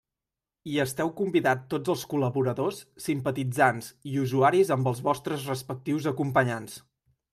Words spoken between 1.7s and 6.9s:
tots els col·laboradors, simpatitzants i usuaris amb els vostres respectius acompanyants.